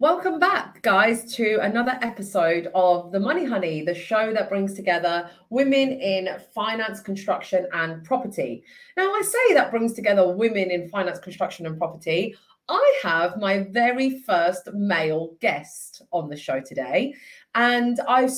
[0.00, 5.28] Welcome back, guys, to another episode of The Money Honey, the show that brings together
[5.50, 8.62] women in finance, construction, and property.
[8.96, 12.36] Now, I say that brings together women in finance, construction, and property.
[12.68, 17.12] I have my very first male guest on the show today,
[17.56, 18.28] and I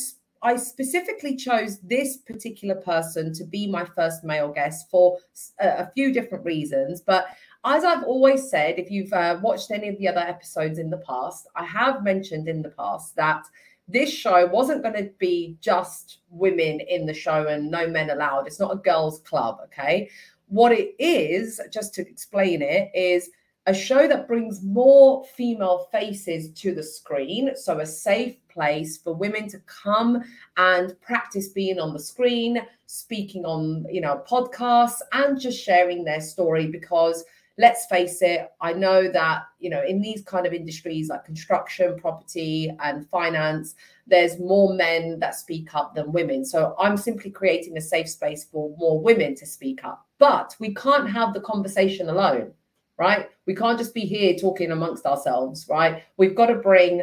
[0.42, 5.18] I specifically chose this particular person to be my first male guest for
[5.58, 7.26] a, few different reasons, but
[7.64, 10.98] as I've always said, if you've uh, watched any of the other episodes in the
[10.98, 13.44] past, I have mentioned in the past that
[13.86, 18.46] this show wasn't going to be just women in the show and no men allowed.
[18.46, 20.08] It's not a girls' club, okay?
[20.48, 23.30] What it is, just to explain it, is
[23.66, 27.50] a show that brings more female faces to the screen.
[27.56, 30.22] So, a safe place for women to come
[30.56, 36.20] and practice being on the screen, speaking on, you know, podcasts, and just sharing their
[36.20, 37.24] story because
[37.60, 41.94] let's face it, I know that, you know, in these kind of industries like construction,
[41.98, 43.74] property, and finance,
[44.06, 46.42] there's more men that speak up than women.
[46.42, 50.06] So I'm simply creating a safe space for more women to speak up.
[50.18, 52.52] But we can't have the conversation alone,
[52.96, 53.28] right?
[53.44, 56.02] We can't just be here talking amongst ourselves, right?
[56.16, 57.02] We've got to bring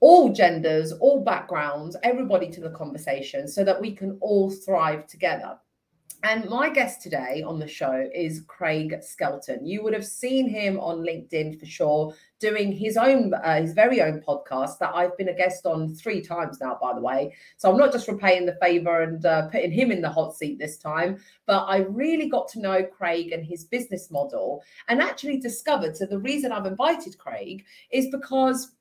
[0.00, 5.58] all genders, all backgrounds, everybody to the conversation so that we can all thrive together.
[6.22, 9.64] And my guest today on the show is Craig Skelton.
[9.64, 14.02] You would have seen him on LinkedIn for sure, doing his own, uh, his very
[14.02, 17.34] own podcast that I've been a guest on three times now, by the way.
[17.56, 20.58] So I'm not just repaying the favor and uh, putting him in the hot seat
[20.58, 25.38] this time, but I really got to know Craig and his business model and actually
[25.38, 25.96] discovered.
[25.96, 28.72] So the reason I've invited Craig is because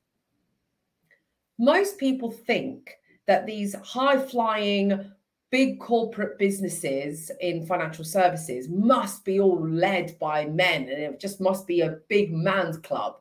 [1.58, 2.96] most people think
[3.28, 5.12] that these high flying,
[5.52, 11.42] big corporate businesses in financial services must be all led by men and it just
[11.42, 13.16] must be a big man's club.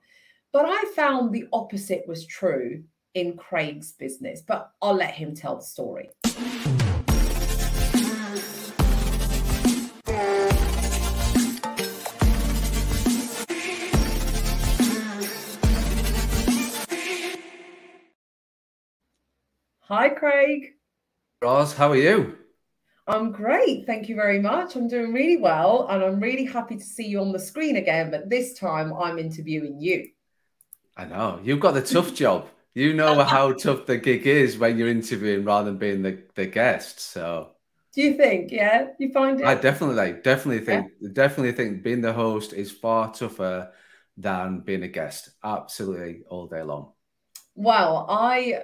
[0.53, 2.85] But I found the opposite was true
[3.15, 6.11] in Craig's business, but I'll let him tell the story.
[19.81, 20.78] Hi, Craig.
[21.41, 22.37] Roz, how are you?
[23.07, 23.87] I'm great.
[23.87, 24.77] Thank you very much.
[24.77, 28.11] I'm doing really well and I'm really happy to see you on the screen again,
[28.11, 30.09] but this time I'm interviewing you.
[30.97, 31.41] I know.
[31.43, 32.49] You've got the tough job.
[32.75, 36.47] You know how tough the gig is when you're interviewing rather than being the, the
[36.47, 37.01] guest.
[37.01, 37.51] So
[37.95, 38.89] do you think, yeah?
[38.99, 39.47] You find it?
[39.47, 41.09] I definitely, definitely think, yeah.
[41.13, 43.73] definitely think being the host is far tougher
[44.17, 45.31] than being a guest.
[45.43, 46.93] Absolutely all day long.
[47.61, 48.63] Well, I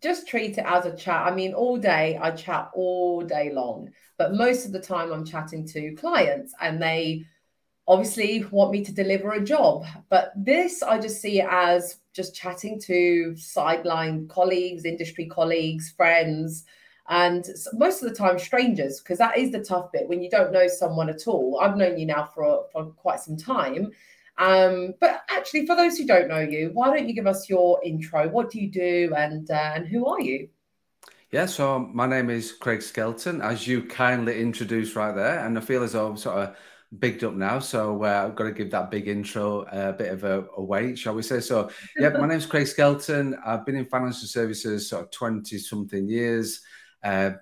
[0.00, 1.26] just treat it as a chat.
[1.26, 5.24] I mean, all day I chat all day long, but most of the time I'm
[5.24, 7.24] chatting to clients and they
[7.88, 9.84] obviously want me to deliver a job.
[10.10, 16.66] But this I just see it as just chatting to sideline colleagues, industry colleagues, friends,
[17.08, 20.52] and most of the time strangers, because that is the tough bit when you don't
[20.52, 21.58] know someone at all.
[21.60, 23.90] I've known you now for, for quite some time
[24.38, 27.80] um, but actually, for those who don't know you, why don't you give us your
[27.82, 28.28] intro?
[28.28, 30.48] What do you do, and uh, and who are you?
[31.30, 35.60] Yeah, so my name is Craig Skelton, as you kindly introduced right there, and I
[35.60, 36.56] feel as though I'm sort of
[36.98, 40.24] bigged up now, so uh, I've got to give that big intro a bit of
[40.24, 41.40] a, a weight, shall we say?
[41.40, 43.36] So, yeah, my name's Craig Skelton.
[43.44, 46.60] I've been in financial services sort of twenty something years.
[47.02, 47.32] Uh,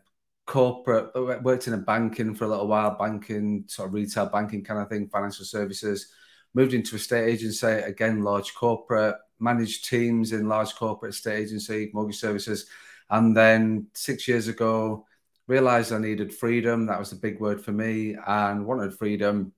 [0.47, 1.11] corporate,
[1.43, 4.89] worked in a banking for a little while, banking, sort of retail banking kind of
[4.89, 6.13] thing, financial services
[6.55, 11.91] moved into a state agency, again, large corporate, managed teams in large corporate estate agency,
[11.93, 12.67] mortgage services.
[13.11, 15.07] And then six years ago,
[15.47, 16.87] realized I needed freedom.
[16.87, 19.53] That was a big word for me and wanted freedom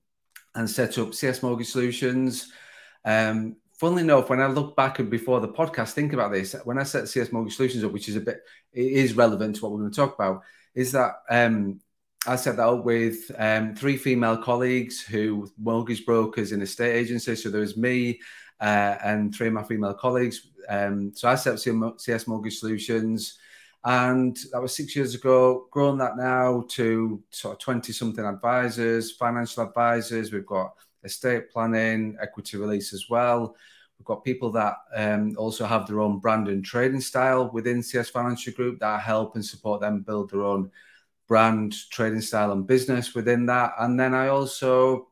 [0.55, 2.51] and set up CS Mortgage Solutions.
[3.05, 6.55] Um, funnily enough, when I look back and before the podcast, think about this.
[6.65, 8.41] When I set CS Mortgage Solutions up, which is a bit,
[8.73, 10.41] it is relevant to what we're going to talk about,
[10.75, 11.79] is that um,
[12.25, 16.95] I set that up with um, three female colleagues who mortgage brokers in a state
[16.95, 17.35] agency.
[17.35, 18.19] So there was me
[18.59, 20.47] uh, and three of my female colleagues.
[20.67, 23.37] Um, so I set up CS Mortgage Solutions,
[23.85, 25.67] and that was six years ago.
[25.71, 30.33] Grown that now to sort of twenty something advisors, financial advisors.
[30.33, 33.55] We've got estate planning, equity release as well.
[33.97, 38.09] We've got people that um, also have their own brand and trading style within CS
[38.09, 40.69] Financial Group that help and support them build their own
[41.27, 43.73] brand, trading style, and business within that.
[43.79, 45.09] And then I also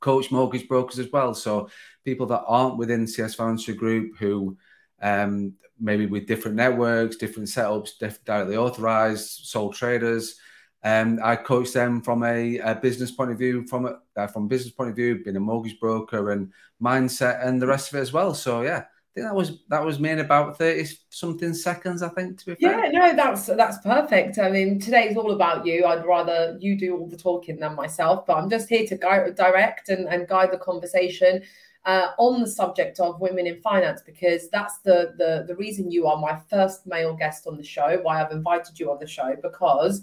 [0.00, 1.34] coach mortgage brokers as well.
[1.34, 1.68] So
[2.04, 4.56] people that aren't within CS Financial Group who
[5.00, 10.36] um, maybe with different networks, different setups, diff- directly authorized, sole traders.
[10.82, 14.46] Um, I coach them from a, a, business point of view, from a uh, from
[14.46, 18.02] business point of view, being a mortgage broker and mindset, and the rest of it
[18.02, 18.34] as well.
[18.34, 18.84] So yeah,
[19.22, 22.84] that was that was me in about 30 something seconds, I think, to be fair.
[22.84, 24.38] Yeah, no, that's that's perfect.
[24.38, 25.86] I mean, today's all about you.
[25.86, 29.34] I'd rather you do all the talking than myself, but I'm just here to guide,
[29.34, 31.42] direct and, and guide the conversation.
[31.86, 36.08] Uh, on the subject of women in finance because that's the, the the reason you
[36.08, 39.36] are my first male guest on the show why i've invited you on the show
[39.40, 40.02] because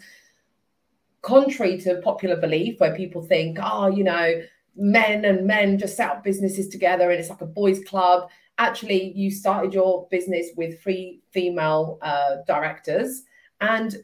[1.21, 4.41] contrary to popular belief where people think oh you know
[4.77, 9.11] men and men just set up businesses together and it's like a boys club actually
[9.13, 13.23] you started your business with three female uh, directors
[13.61, 13.97] and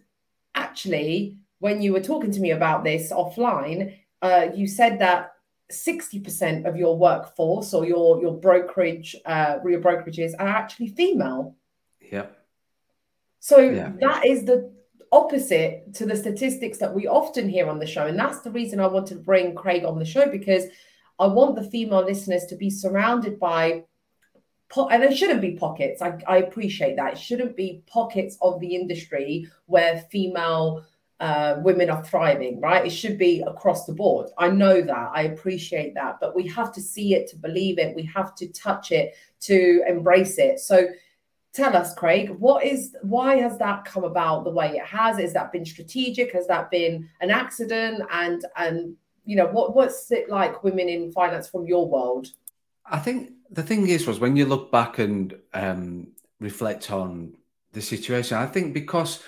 [0.56, 5.34] actually when you were talking to me about this offline uh, you said that
[5.72, 11.56] 60% of your workforce or your your brokerage uh, your brokerages are actually female
[12.02, 12.26] yeah
[13.40, 13.92] so yeah.
[14.00, 14.72] that is the
[15.12, 18.06] opposite to the statistics that we often hear on the show.
[18.08, 20.66] And that's the reason I want to bring Craig on the show because
[21.18, 23.86] I want the female listeners to be surrounded by,
[24.76, 26.02] and there shouldn't be pockets.
[26.02, 27.14] I, I appreciate that.
[27.14, 30.86] It shouldn't be pockets of the industry where female
[31.20, 32.86] uh, women are thriving, right?
[32.86, 34.30] It should be across the board.
[34.38, 35.12] I know that.
[35.14, 36.20] I appreciate that.
[36.22, 37.96] But we have to see it to believe it.
[37.96, 40.60] We have to touch it to embrace it.
[40.60, 40.88] So,
[41.52, 45.34] tell us craig what is why has that come about the way it has has
[45.34, 48.96] that been strategic has that been an accident and and
[49.26, 52.28] you know what what's it like women in finance from your world
[52.86, 56.08] i think the thing is was when you look back and um,
[56.40, 57.36] reflect on
[57.74, 59.22] the situation i think because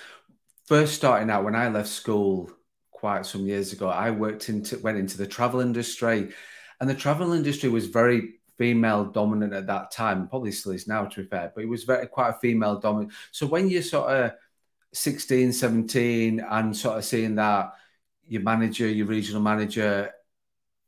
[0.66, 2.50] first starting out when i left school
[2.90, 6.32] quite some years ago i worked into went into the travel industry
[6.80, 11.04] and the travel industry was very female dominant at that time, probably still is now,
[11.04, 13.12] to be fair, but it was very quite a female dominant.
[13.30, 14.32] So when you're sort of
[14.92, 17.72] 16, 17, and sort of seeing that
[18.26, 20.12] your manager, your regional manager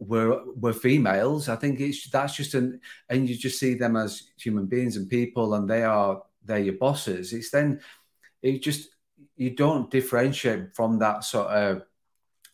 [0.06, 4.22] were were females, I think it's that's just an and you just see them as
[4.36, 7.32] human beings and people, and they are they're your bosses.
[7.32, 7.80] It's then
[8.42, 8.88] it just
[9.36, 11.82] you don't differentiate from that sort of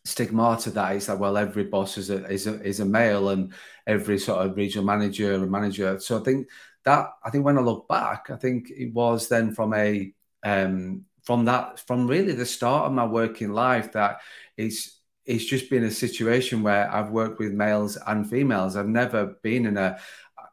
[0.05, 0.95] stigmata that.
[0.95, 3.53] Is that well every boss is a is a is a male and
[3.85, 5.99] every sort of regional manager and manager.
[5.99, 6.47] So i think
[6.83, 10.11] that i think when i look back i think it was then from a
[10.43, 14.21] um from that from really the start of my working life that
[14.57, 19.37] it's it's just been a situation where i've worked with males and females i've never
[19.43, 19.97] been in a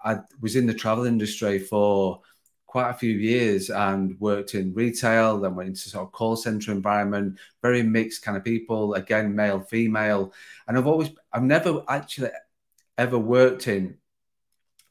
[0.04, 2.20] i was in the travel industry for
[2.68, 6.70] quite a few years and worked in retail, then went into sort of call center
[6.70, 10.32] environment, very mixed kind of people, again, male, female.
[10.68, 12.28] And I've always, I've never actually
[12.98, 13.96] ever worked in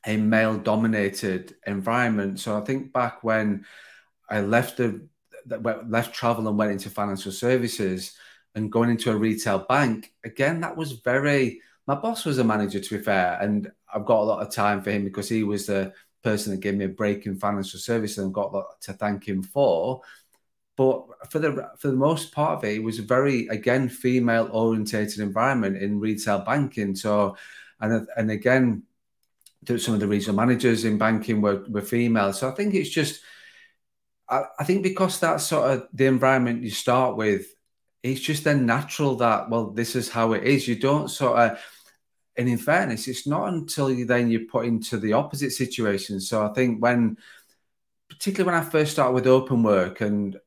[0.08, 2.40] a male dominated environment.
[2.40, 3.64] So I think back when
[4.28, 5.08] I left the,
[5.88, 8.18] left travel and went into financial services
[8.58, 12.80] and going into a retail bank, again, that was very, my boss was a manager
[12.80, 13.38] to be fair.
[13.40, 15.94] And I've got a lot of time for him because he was the
[16.24, 19.28] person that gave me a break in financial services and got a lot to thank
[19.28, 20.02] him for.
[20.76, 24.50] But for the for the most part of it, it was a very again female
[24.52, 26.96] orientated environment in retail banking.
[26.96, 27.38] So,
[27.80, 28.84] and and again,
[29.78, 32.34] some of the regional managers in banking were were female.
[32.34, 33.22] So I think it's just,
[34.30, 37.48] I, I think because that's sort of the environment you start with,
[38.04, 40.68] it's just then natural that well, this is how it is.
[40.68, 41.60] You don't sort of
[42.38, 46.20] and in fairness, it's not until you then you put into the opposite situation.
[46.20, 47.18] So I think when,
[48.10, 50.40] particularly when I first started with Open Work and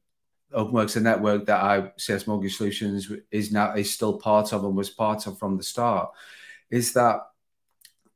[0.52, 4.64] Open Work's a network that I CS Mortgage Solutions is now is still part of
[4.64, 6.10] and was part of from the start,
[6.70, 7.22] is that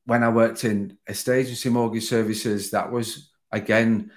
[0.07, 4.13] when I worked in estate agency mortgage services, that was again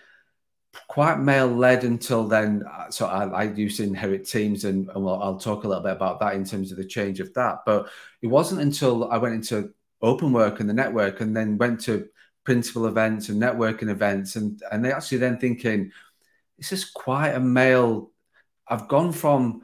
[0.88, 2.63] quite male led until then.
[2.63, 5.84] Uh, so I, I, used to inherit teams, and, and well, I'll talk a little
[5.84, 7.60] bit about that in terms of the change of that.
[7.65, 7.89] But
[8.22, 12.07] it wasn't until I went into open work and the network, and then went to
[12.43, 15.91] principal events and networking events, and and they actually then thinking,
[16.57, 18.12] this is quite a male.
[18.67, 19.62] I've gone from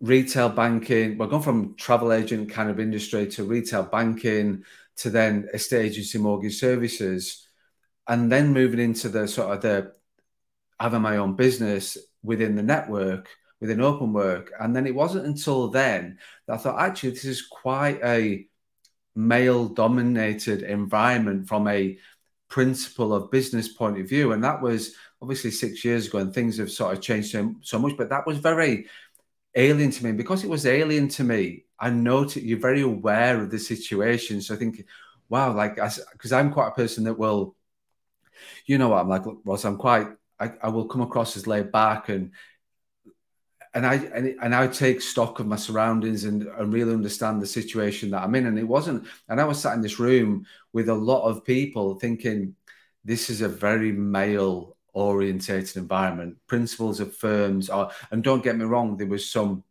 [0.00, 4.64] retail banking, I've gone from travel agent kind of industry to retail banking
[4.98, 7.46] to then estate agency mortgage services
[8.08, 9.92] and then moving into the sort of the
[10.78, 13.28] having my own business within the network,
[13.60, 14.52] within open work.
[14.60, 18.46] And then it wasn't until then that I thought, actually, this is quite a
[19.14, 21.98] male dominated environment from a
[22.48, 24.32] principle of business point of view.
[24.32, 27.78] And that was obviously six years ago, and things have sort of changed so, so
[27.78, 27.96] much.
[27.96, 28.86] But that was very
[29.54, 30.10] alien to me.
[30.10, 34.42] And because it was alien to me, I noted you're very aware of the situation.
[34.42, 34.84] So I think,
[35.28, 37.56] wow, like, because I'm quite a person that will,
[38.66, 41.72] you know what, I'm like, Ros, I'm quite I, I will come across as laid
[41.72, 42.32] back and
[43.74, 47.46] and I and, and I take stock of my surroundings and, and really understand the
[47.46, 48.46] situation that I'm in.
[48.46, 51.96] And it wasn't, and I was sat in this room with a lot of people
[51.96, 52.54] thinking
[53.04, 56.38] this is a very male orientated environment.
[56.46, 59.62] Principals of firms are, and don't get me wrong, there was some,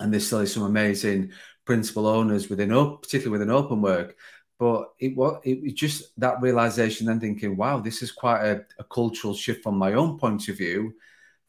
[0.00, 1.30] and there's still some amazing
[1.64, 4.16] principal owners within, particularly within open work.
[4.58, 8.64] But it was it was just that realization, then thinking, wow, this is quite a,
[8.78, 10.94] a cultural shift from my own point of view.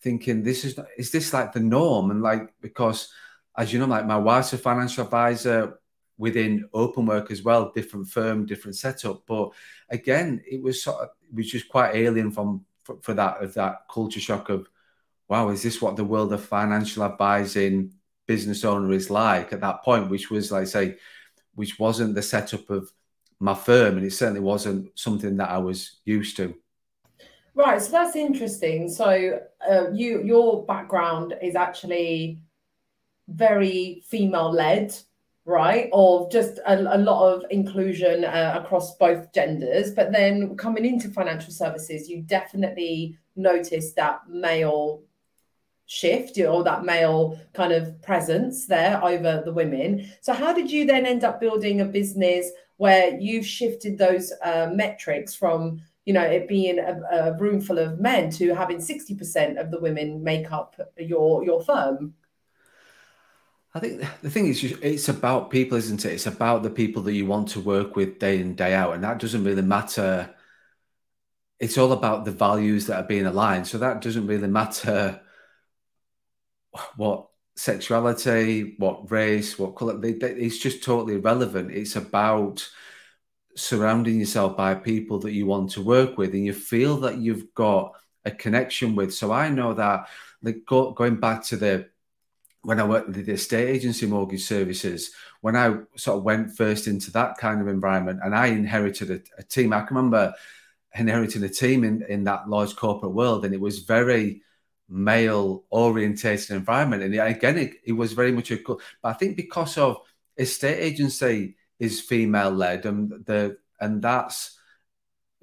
[0.01, 3.11] Thinking this is is this like the norm, and like because
[3.57, 5.79] as you know, like my wife's a financial advisor
[6.17, 9.23] within open work as well, different firm, different setup.
[9.25, 9.51] But
[9.89, 13.53] again, it was sort of it was just quite alien from for, for that of
[13.53, 14.67] that culture shock of
[15.29, 17.91] wow, is this what the world of financial advising
[18.27, 20.97] business owner is like at that point, which was like say,
[21.55, 22.91] which wasn't the setup of
[23.39, 26.55] my firm, and it certainly wasn't something that I was used to.
[27.53, 28.89] Right, so that's interesting.
[28.89, 32.41] So, uh, you your background is actually
[33.27, 34.95] very female led,
[35.45, 35.89] right?
[35.91, 39.91] Of just a, a lot of inclusion uh, across both genders.
[39.91, 45.01] But then coming into financial services, you definitely notice that male
[45.87, 50.11] shift or that male kind of presence there over the women.
[50.21, 54.69] So, how did you then end up building a business where you've shifted those uh,
[54.73, 59.59] metrics from you know it being a, a, room full of men to having 60%
[59.59, 62.13] of the women make up your your firm
[63.77, 66.13] I think the thing is, it's about people, isn't it?
[66.13, 68.95] It's about the people that you want to work with day in, day out.
[68.95, 70.33] And that doesn't really matter.
[71.59, 73.67] It's all about the values that are being aligned.
[73.67, 75.21] So that doesn't really matter
[76.95, 77.27] what
[77.57, 79.99] sexuality, what race, what color.
[80.03, 81.71] It's just totally irrelevant.
[81.71, 82.67] It's about
[83.55, 87.53] surrounding yourself by people that you want to work with and you feel that you've
[87.55, 89.13] got a connection with.
[89.13, 90.07] So I know that,
[90.43, 91.89] like, go, going back to the
[92.61, 95.11] when I worked with the estate agency mortgage services,
[95.41, 99.21] when I sort of went first into that kind of environment and I inherited a,
[99.39, 100.33] a team, I can remember
[100.93, 104.41] inheriting a team in, in that large corporate world and it was very
[104.89, 107.03] male orientated environment.
[107.03, 109.97] And again, it, it was very much a but I think because of
[110.37, 114.57] estate agency is female led and the and that's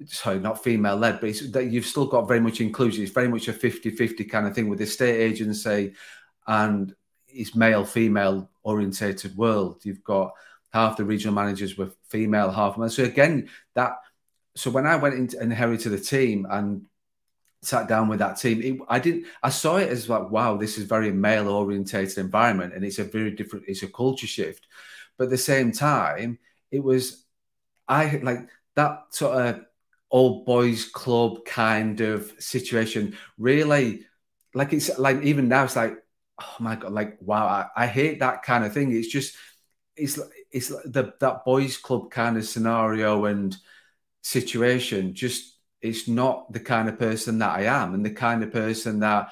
[0.07, 3.03] sorry, not female led, but it's that you've still got very much inclusion.
[3.03, 5.93] It's very much a 50 50 kind of thing with estate agency
[6.47, 6.93] and
[7.27, 9.81] it's male female orientated world.
[9.83, 10.31] You've got
[10.73, 12.89] half the regional managers were female, half male.
[12.89, 13.97] So again, that
[14.55, 16.85] so when I went into inherited the team and
[17.65, 19.27] sat down with that team, it, I didn't.
[19.43, 23.03] I saw it as like, wow, this is very male orientated environment, and it's a
[23.03, 23.65] very different.
[23.67, 24.67] It's a culture shift,
[25.17, 26.39] but at the same time,
[26.71, 27.25] it was
[27.87, 29.65] I like that sort of
[30.11, 33.17] old boys club kind of situation.
[33.37, 34.05] Really,
[34.53, 35.97] like it's like even now, it's like
[36.41, 38.91] oh my god, like wow, I, I hate that kind of thing.
[38.91, 39.35] It's just
[39.95, 40.19] it's
[40.51, 43.55] it's the that boys club kind of scenario and
[44.21, 45.13] situation.
[45.13, 45.54] Just
[45.85, 49.31] it's not the kind of person that I am, and the kind of person that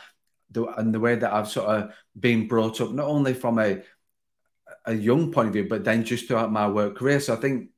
[0.51, 3.81] the and the way that I've sort of been brought up, not only from a
[4.86, 7.19] a young point of view, but then just throughout my work career.
[7.19, 7.69] So I think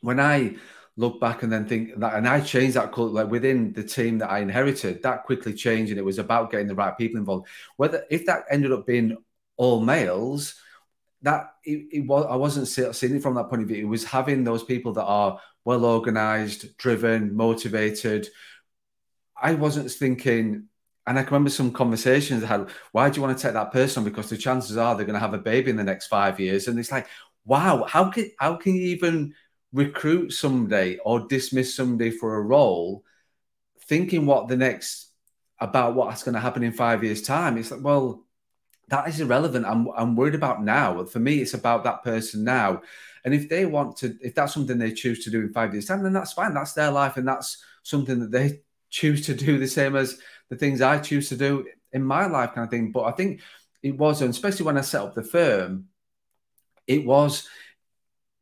[0.00, 0.56] when I
[0.96, 4.18] look back and then think that, and I changed that culture like within the team
[4.18, 5.02] that I inherited.
[5.02, 7.48] That quickly changed, and it was about getting the right people involved.
[7.76, 9.16] Whether if that ended up being
[9.56, 10.54] all males,
[11.24, 13.78] that it, it was I wasn't seeing it from that point of view.
[13.78, 18.28] It was having those people that are well organized, driven, motivated.
[19.40, 20.68] I wasn't thinking,
[21.06, 22.68] and I can remember some conversations I had.
[22.92, 24.04] Why do you want to take that person?
[24.04, 26.68] Because the chances are they're going to have a baby in the next five years,
[26.68, 27.08] and it's like,
[27.46, 29.34] wow, how can how can you even
[29.72, 33.02] recruit somebody or dismiss somebody for a role
[33.88, 35.10] thinking what the next
[35.58, 38.23] about what's going to happen in five years time it's like well
[38.88, 39.66] that is irrelevant.
[39.66, 41.04] I'm, I'm worried about now.
[41.04, 42.82] For me it's about that person now.
[43.24, 45.86] And if they want to if that's something they choose to do in five years
[45.86, 46.54] time then that's fine.
[46.54, 47.16] That's their life.
[47.16, 48.60] And that's something that they
[48.90, 50.18] choose to do the same as
[50.50, 52.92] the things i choose to do in my life kind of thing.
[52.92, 53.40] But i think
[53.82, 55.86] it was and especially when i set up the firm
[56.86, 57.48] it was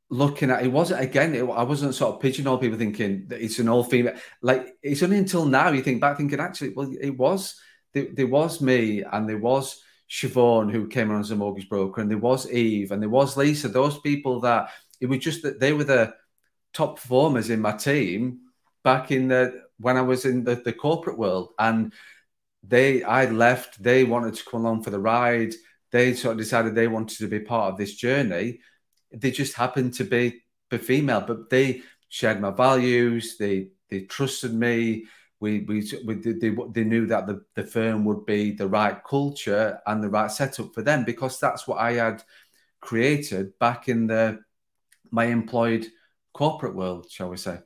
[0.09, 3.59] looking at it wasn't again it, i wasn't sort of pigeonhole people thinking that it's
[3.59, 7.17] an all female like it's only until now you think back thinking actually well it
[7.17, 7.59] was
[7.95, 9.83] there, there was me and there was
[10.13, 13.37] Siobhan who came on as a mortgage broker and there was Eve and there was
[13.37, 16.15] Lisa those people that it was just that they were the
[16.75, 18.41] top performers in my team
[18.85, 21.93] back in the when I was in the, the corporate world and
[22.63, 25.55] they I left they wanted to come along for the ride
[25.91, 28.61] they sort of decided they wanted to be part of this journey
[29.13, 33.37] they just happened to be, be female, but they shared my values.
[33.39, 35.05] They they trusted me.
[35.43, 39.81] We we, we they, they knew that the, the firm would be the right culture
[39.87, 42.23] and the right setup for them because that's what I had
[42.81, 44.39] created back in the
[45.11, 45.87] my employed
[46.33, 47.59] corporate world, shall we say?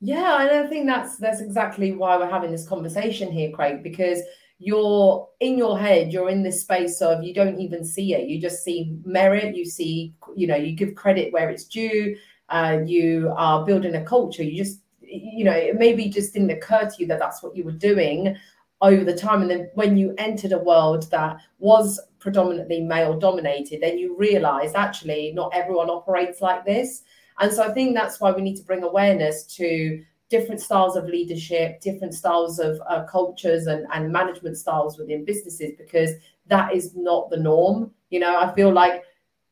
[0.00, 4.20] Yeah, and I think that's that's exactly why we're having this conversation here, Craig, because
[4.58, 8.28] you're in your head, you're in this space of you don't even see it.
[8.28, 12.16] You just see merit, you see, you know, you give credit where it's due,
[12.50, 14.42] uh, you are building a culture.
[14.42, 14.80] You just,
[15.22, 18.36] you know, it maybe just didn't occur to you that that's what you were doing
[18.80, 19.42] over the time.
[19.42, 24.74] And then when you entered a world that was predominantly male dominated, then you realize
[24.74, 27.02] actually not everyone operates like this.
[27.38, 31.06] And so I think that's why we need to bring awareness to different styles of
[31.06, 36.10] leadership, different styles of uh, cultures and, and management styles within businesses, because
[36.46, 37.90] that is not the norm.
[38.10, 39.02] You know, I feel like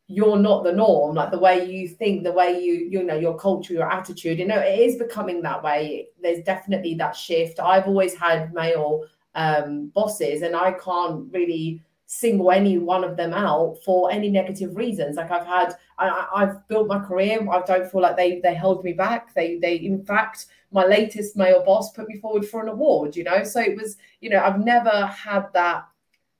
[0.09, 3.37] you're not the norm, like the way you think, the way you, you know, your
[3.37, 6.09] culture, your attitude, you know, it is becoming that way.
[6.21, 7.61] There's definitely that shift.
[7.61, 9.05] I've always had male
[9.35, 14.77] um, bosses, and I can't really single any one of them out for any negative
[14.77, 15.17] reasons.
[15.17, 17.49] Like I've had, I, i've built my career.
[17.51, 19.33] I don't feel like they they held me back.
[19.35, 23.17] They they in fact, my latest male boss put me forward for an award.
[23.17, 25.89] You know, so it was, you know, I've never had that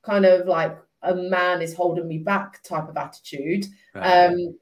[0.03, 3.65] kind of like a man is holding me back type of attitude.
[3.93, 4.27] Right.
[4.27, 4.57] Um,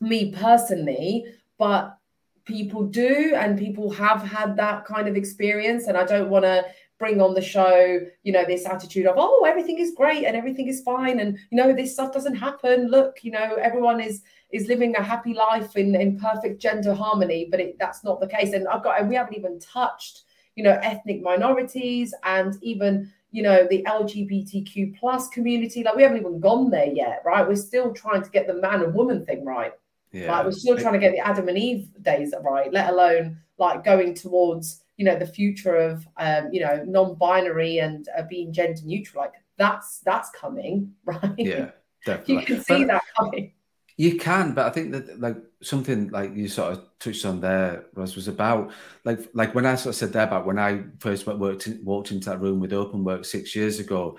[0.00, 1.24] me personally,
[1.58, 1.98] but
[2.44, 6.62] people do and people have had that kind of experience and i don't want to
[6.98, 10.68] bring on the show, you know, this attitude of, oh, everything is great and everything
[10.68, 11.20] is fine.
[11.20, 12.88] And, you know, this stuff doesn't happen.
[12.88, 17.48] Look, you know, everyone is is living a happy life in, in perfect gender harmony,
[17.50, 18.52] but it, that's not the case.
[18.52, 20.22] And I've got, and we haven't even touched,
[20.54, 25.82] you know, ethnic minorities and even, you know, the LGBTQ plus community.
[25.82, 27.46] Like we haven't even gone there yet, right?
[27.46, 29.72] We're still trying to get the man and woman thing right.
[30.12, 30.30] Yeah.
[30.30, 33.82] Like we're still trying to get the Adam and Eve days right, let alone like
[33.82, 38.80] going towards you know the future of um, you know non-binary and uh, being gender
[38.84, 41.70] neutral like that's that's coming right yeah
[42.06, 43.52] definitely you can see but that coming
[43.96, 47.86] you can but i think that like something like you sort of touched on there
[47.94, 48.72] was was about
[49.04, 51.80] like like when i sort of said there about when i first went, worked in,
[51.84, 54.18] walked into that room with open work six years ago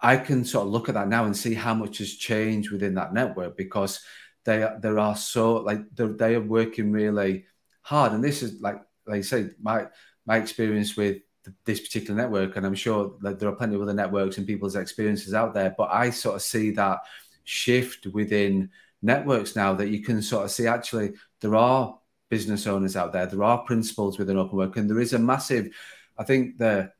[0.00, 2.94] i can sort of look at that now and see how much has changed within
[2.94, 4.00] that network because
[4.44, 7.44] they are there are so like they are working really
[7.82, 8.12] hard.
[8.12, 9.86] And this is like like I say, my
[10.26, 11.18] my experience with
[11.64, 14.76] this particular network, and I'm sure that there are plenty of other networks and people's
[14.76, 17.00] experiences out there, but I sort of see that
[17.44, 18.70] shift within
[19.02, 21.98] networks now that you can sort of see actually there are
[22.30, 25.68] business owners out there, there are principals within open work, and there is a massive,
[26.16, 26.92] I think the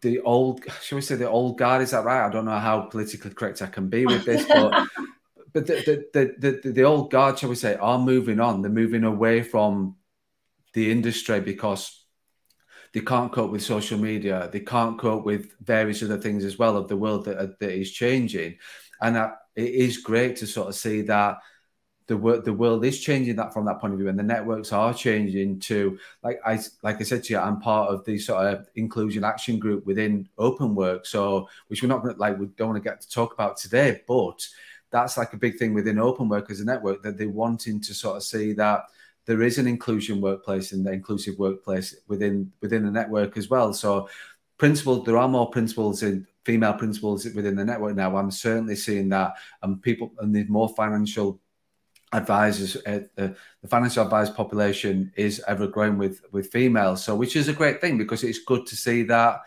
[0.00, 2.26] the old, shall we say the old guard, is that right?
[2.26, 4.86] I don't know how politically correct I can be with this, but
[5.52, 8.62] but the the, the the the old guard, shall we say, are moving on.
[8.62, 9.96] They're moving away from
[10.74, 12.04] the industry because
[12.92, 14.48] they can't cope with social media.
[14.52, 17.90] They can't cope with various other things as well of the world that, that is
[17.90, 18.58] changing.
[19.00, 21.38] And that, it is great to sort of see that
[22.06, 24.72] the world the world is changing that from that point of view, and the networks
[24.72, 28.46] are changing to like I like I said to you, I'm part of the sort
[28.46, 32.68] of inclusion action group within Open Work, so which we're not gonna, like we don't
[32.68, 34.46] want to get to talk about today, but
[34.90, 37.92] that's like a big thing within Open Work as a network that they're wanting to
[37.92, 38.84] sort of see that
[39.26, 43.74] there is an inclusion workplace and the inclusive workplace within within the network as well.
[43.74, 44.08] So
[44.56, 48.16] principal, there are more principles in female principals within the network now.
[48.16, 51.42] I'm certainly seeing that, and people and the more financial
[52.10, 52.74] advisors.
[52.86, 53.28] Uh, uh,
[53.60, 57.82] the financial advisor population is ever growing with with females, so which is a great
[57.82, 59.42] thing because it's good to see that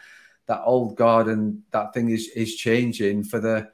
[0.45, 3.67] that old guard and that thing is is changing for the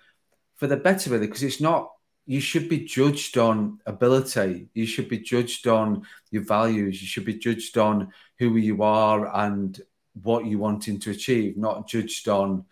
[0.56, 1.92] for the better really because it's not
[2.26, 4.70] you should be judged on ability.
[4.74, 7.02] You should be judged on your values.
[7.02, 9.78] You should be judged on who you are and
[10.24, 12.66] what you're wanting to achieve, not judged on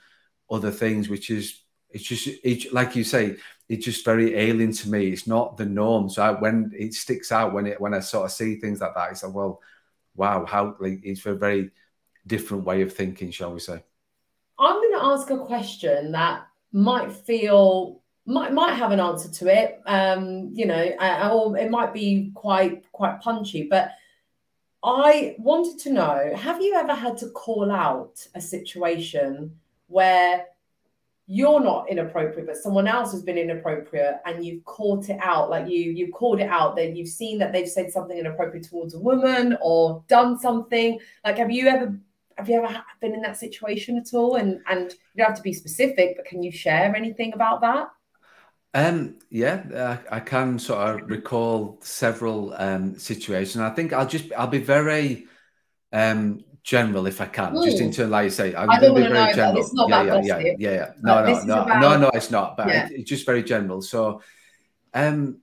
[0.49, 3.37] other things, which is it's just it's like you say,
[3.69, 5.07] it's just very alien to me.
[5.07, 6.09] It's not the norm.
[6.09, 8.93] So I, when it sticks out when it when I sort of see things like
[8.95, 9.61] that, it's like, well,
[10.15, 11.71] wow, how like it's a very
[12.27, 13.83] different way of thinking, shall we say?
[14.57, 19.47] I'm going to ask a question that might feel might might have an answer to
[19.47, 19.81] it.
[19.85, 20.83] Um, you know,
[21.31, 23.67] or it might be quite quite punchy.
[23.69, 23.91] But
[24.83, 30.45] I wanted to know: Have you ever had to call out a situation where
[31.27, 35.49] you're not inappropriate, but someone else has been inappropriate, and you've caught it out?
[35.49, 38.93] Like you you've called it out that you've seen that they've said something inappropriate towards
[38.93, 40.99] a woman or done something.
[41.23, 41.97] Like, have you ever
[42.37, 44.35] have you ever been in that situation at all?
[44.35, 47.87] And and you don't have to be specific, but can you share anything about that?
[48.75, 53.61] Um, yeah, I, I, can sort of recall several um, situations.
[53.61, 55.27] I think I'll just I'll be very
[55.93, 57.63] um, general if I can, mm.
[57.63, 59.61] just in terms, like you say, I'm I going to be very general.
[59.61, 61.81] It's not yeah, yeah, yeah, yeah, yeah, No, no, no, about...
[61.81, 62.57] no, no, it's not.
[62.57, 62.87] But yeah.
[62.87, 63.83] it, it's just very general.
[63.83, 64.21] So,
[64.93, 65.41] um,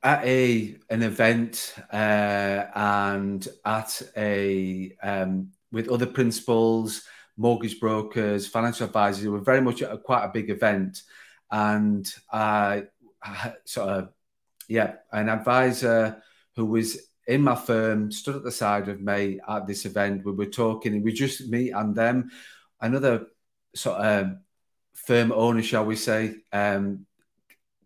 [0.00, 7.02] at a an event uh, and at a um, with other principals,
[7.36, 9.26] mortgage brokers, financial advisors.
[9.26, 11.02] Was very much a, quite a big event,
[11.50, 12.84] and I,
[13.20, 14.08] I sort of
[14.68, 16.22] yeah, an advisor
[16.54, 20.24] who was in my firm stood at the side of me at this event.
[20.24, 22.30] We were talking, and we just me and them,
[22.80, 23.26] another
[23.74, 24.40] sort of um,
[24.94, 27.06] firm owner, shall we say, um,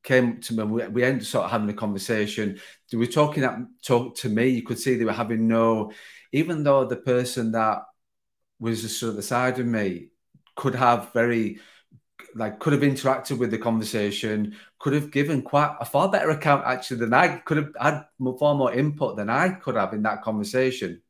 [0.05, 0.63] came to me.
[0.63, 2.61] We, we ended sort of having a conversation.
[2.91, 4.49] They were talking at talk to me.
[4.49, 5.93] You could see they were having no,
[6.31, 7.83] even though the person that
[8.61, 10.11] was just sort of the side of me
[10.55, 11.59] could have very
[12.37, 16.65] like could have interacted with the conversation, could have given quite a far better account
[16.67, 18.05] actually than I could have had
[18.41, 21.01] far more input than I could have in that conversation.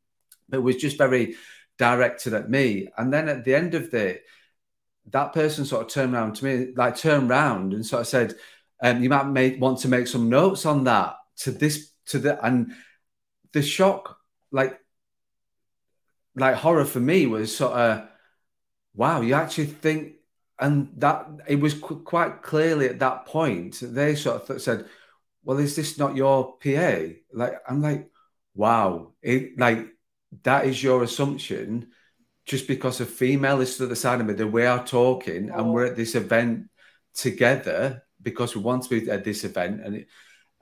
[0.46, 1.36] But it was just very
[1.78, 2.90] directed at me.
[2.98, 4.20] And then at the end of the
[5.10, 8.34] that person sort of turned around to me, like turned around and sort of said,
[8.82, 12.44] um, you might make, want to make some notes on that to this to the
[12.44, 12.72] and
[13.52, 14.18] the shock
[14.50, 14.78] like
[16.36, 18.06] like horror for me was sort of
[18.94, 20.16] wow you actually think
[20.62, 24.86] and that it was qu- quite clearly at that point they sort of said
[25.44, 28.08] well is this not your pa like i'm like
[28.54, 29.88] wow it like
[30.44, 31.88] that is your assumption
[32.46, 35.58] just because a female is to the side of me the way i'm talking oh.
[35.58, 36.68] and we're at this event
[37.12, 40.06] together because we want to be at this event and it,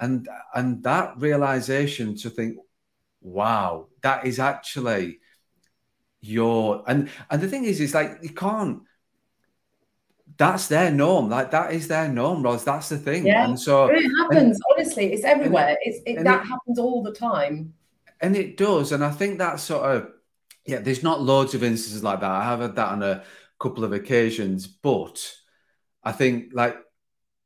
[0.01, 2.57] and and that realization to think
[3.21, 5.19] wow that is actually
[6.23, 8.81] your and and the thing is is like you can't
[10.41, 13.87] that's their norm like that is their norm Ros that's the thing yeah and so
[13.87, 17.75] it happens and, honestly it's everywhere it's it, that it, happens all the time
[18.21, 20.11] and it does and i think that sort of
[20.67, 23.23] yeah there's not loads of instances like that i have had that on a
[23.59, 25.35] couple of occasions but
[26.03, 26.77] i think like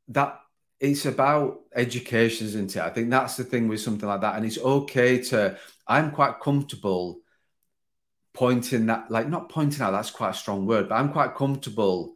[0.08, 0.40] that
[0.80, 2.82] it's about education, isn't it?
[2.82, 4.36] I think that's the thing with something like that.
[4.36, 7.20] And it's okay to, I'm quite comfortable
[8.34, 12.13] pointing that, like not pointing out, that's quite a strong word, but I'm quite comfortable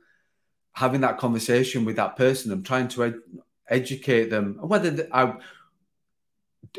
[0.72, 2.52] having that conversation with that person.
[2.52, 3.20] I'm trying to ed-
[3.68, 5.34] educate them, whether I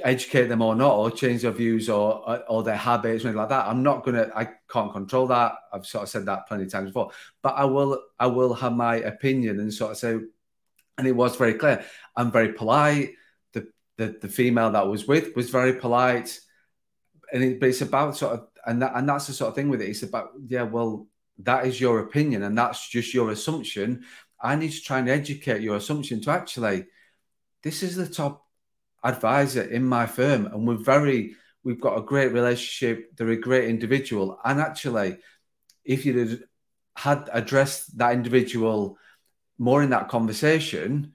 [0.03, 3.49] educate them or not, or change their views or or their habits, or anything like
[3.49, 3.67] that.
[3.67, 5.53] I'm not gonna, I can't control that.
[5.73, 8.73] I've sort of said that plenty of times before, but I will, I will have
[8.73, 10.17] my opinion and sort of say,
[10.97, 11.83] and it was very clear.
[12.15, 13.13] I'm very polite.
[13.53, 16.39] The, the the female that I was with was very polite,
[17.33, 19.69] and it, but it's about sort of and that and that's the sort of thing
[19.69, 19.89] with it.
[19.89, 21.07] It's about yeah, well,
[21.39, 24.03] that is your opinion, and that's just your assumption.
[24.41, 26.85] I need to try and educate your assumption to actually,
[27.63, 28.45] this is the top
[29.03, 33.15] advisor in my firm, and we're very we've got a great relationship.
[33.15, 35.17] They're a great individual, and actually,
[35.83, 36.39] if you
[36.95, 38.97] had addressed that individual
[39.57, 41.13] more in that conversation,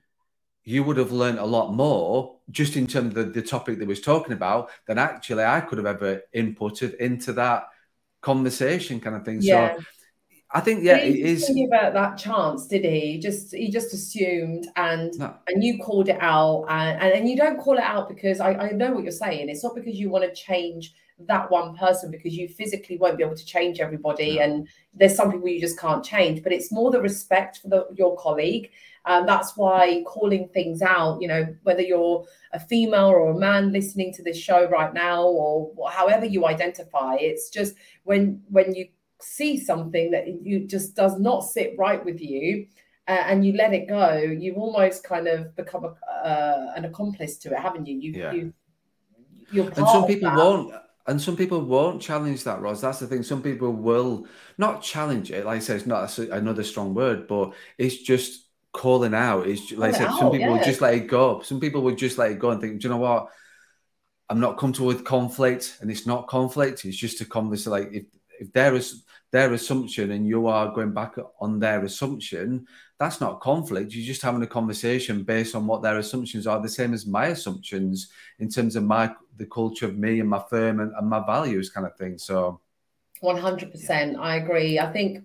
[0.64, 3.88] you would have learned a lot more just in terms of the, the topic that
[3.88, 7.64] was talking about than actually I could have ever inputted into that
[8.22, 9.40] conversation kind of thing.
[9.40, 9.76] Yeah.
[9.76, 9.82] So
[10.54, 13.00] I think yeah, it is about that chance, did he?
[13.00, 13.18] he?
[13.18, 15.34] Just he just assumed and no.
[15.48, 18.52] and you called it out and, and, and you don't call it out because I,
[18.54, 19.48] I know what you're saying.
[19.48, 20.94] It's not because you want to change
[21.26, 25.30] that one person because you physically won't be able to change everybody and there's some
[25.30, 28.68] people you just can't change but it's more the respect for the, your colleague
[29.06, 33.72] and that's why calling things out you know whether you're a female or a man
[33.72, 38.88] listening to this show right now or however you identify it's just when when you
[39.24, 42.66] see something that you just does not sit right with you
[43.08, 47.36] uh, and you let it go you've almost kind of become a, uh, an accomplice
[47.36, 48.32] to it haven't you you, yeah.
[48.32, 48.52] you
[49.52, 50.74] and some people won't
[51.06, 52.80] and some people won't challenge that, Ros.
[52.80, 53.22] That's the thing.
[53.22, 55.44] Some people will not challenge it.
[55.44, 59.46] Like I said, it's not another strong word, but it's just calling out.
[59.46, 60.52] It's like I said, out, some people yeah.
[60.56, 61.42] will just let it go.
[61.42, 63.28] Some people would just let it go and think, do you know what?
[64.30, 66.86] I'm not comfortable with conflict, and it's not conflict.
[66.86, 67.72] It's just a conversation.
[67.72, 68.04] Like if
[68.40, 72.64] if there is their assumption and you are going back on their assumption,
[73.00, 73.92] that's not conflict.
[73.92, 77.26] You're just having a conversation based on what their assumptions are, the same as my
[77.26, 81.18] assumptions in terms of my the culture of me and my firm and, and my
[81.26, 82.16] values kind of thing.
[82.16, 82.60] So
[83.24, 84.16] 100%.
[84.20, 84.78] I agree.
[84.78, 85.24] I think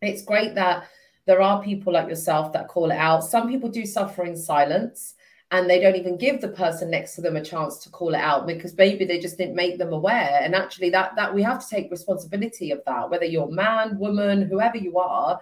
[0.00, 0.84] it's great that
[1.26, 3.24] there are people like yourself that call it out.
[3.24, 5.16] Some people do suffer in silence
[5.52, 8.20] and they don't even give the person next to them a chance to call it
[8.20, 10.40] out because maybe they just didn't make them aware.
[10.42, 14.42] And actually that that we have to take responsibility of that whether you're man woman
[14.42, 15.40] whoever you are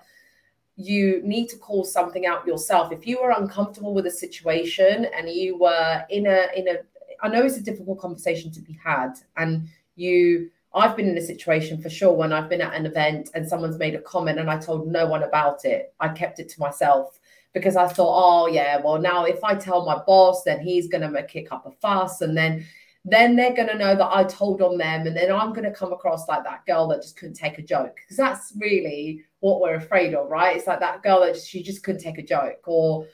[0.77, 2.92] you need to call something out yourself.
[2.92, 6.77] If you were uncomfortable with a situation and you were in a in a
[7.21, 11.21] i know it's a difficult conversation to be had and you i've been in a
[11.21, 14.49] situation for sure when i've been at an event and someone's made a comment and
[14.49, 15.92] i told no one about it.
[15.99, 17.17] I kept it to myself
[17.54, 21.22] because I thought, oh yeah, well now if I tell my boss, then he's gonna
[21.22, 22.66] kick up a fuss, and then
[23.04, 25.70] then they're going to know that I told on them, and then I'm going to
[25.70, 29.61] come across like that girl that just couldn't take a joke because that's really what
[29.61, 30.56] we're afraid of, right?
[30.56, 33.06] It's like that girl that she just couldn't take a joke, or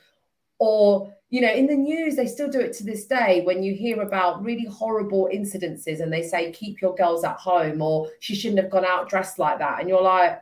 [0.59, 3.73] or you know, in the news they still do it to this day when you
[3.73, 8.35] hear about really horrible incidences and they say keep your girls at home or she
[8.35, 10.41] shouldn't have gone out dressed like that, and you're like,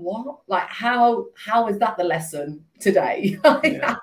[0.00, 0.40] what?
[0.46, 3.38] Like how how is that the lesson today?
[3.64, 3.96] yeah.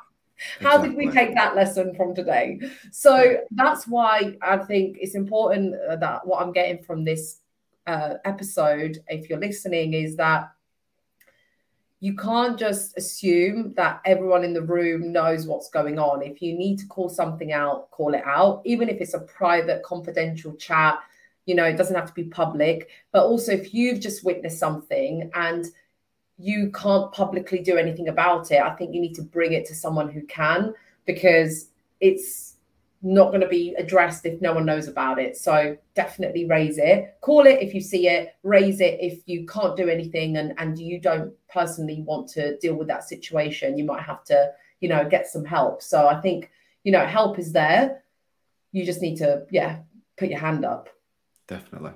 [0.60, 0.90] How exactly.
[0.90, 2.60] did we take that lesson from today?
[2.92, 7.40] So that's why I think it's important uh, that what I'm getting from this
[7.88, 10.52] uh, episode, if you're listening, is that
[12.00, 16.22] you can't just assume that everyone in the room knows what's going on.
[16.22, 19.82] If you need to call something out, call it out, even if it's a private,
[19.82, 21.00] confidential chat.
[21.48, 22.90] You know, it doesn't have to be public.
[23.12, 25.66] But also, if you've just witnessed something and
[26.38, 28.62] you can't publicly do anything about it.
[28.62, 30.74] I think you need to bring it to someone who can
[31.06, 31.70] because
[32.00, 32.56] it's
[33.02, 35.38] not going to be addressed if no one knows about it.
[35.38, 37.16] So definitely raise it.
[37.22, 40.78] Call it if you see it, raise it if you can't do anything and, and
[40.78, 43.78] you don't personally want to deal with that situation.
[43.78, 45.82] You might have to, you know, get some help.
[45.82, 46.52] So I think,
[46.84, 48.04] you know, help is there.
[48.72, 49.80] You just need to, yeah,
[50.18, 50.90] put your hand up.
[51.48, 51.94] Definitely.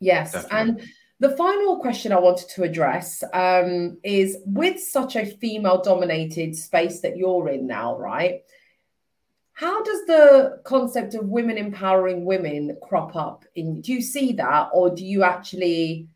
[0.00, 0.32] Yes.
[0.32, 0.58] Definitely.
[0.58, 0.88] And
[1.18, 7.00] the final question I wanted to address um, is with such a female dominated space
[7.00, 8.42] that you're in now, right?
[9.54, 14.68] How does the concept of women empowering women crop up in do you see that
[14.74, 16.08] or do you actually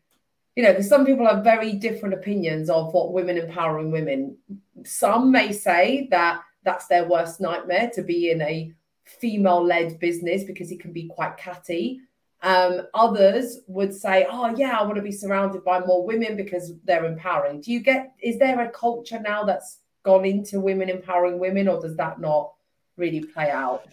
[0.55, 4.37] you know because some people have very different opinions of what women empowering women
[4.85, 8.71] some may say that that's their worst nightmare to be in a
[9.05, 11.99] female led business because it can be quite catty
[12.41, 16.73] um, others would say, "Oh yeah, I want to be surrounded by more women because
[16.83, 18.13] they're empowering." Do you get?
[18.21, 22.53] Is there a culture now that's gone into women empowering women, or does that not
[22.97, 23.85] really play out?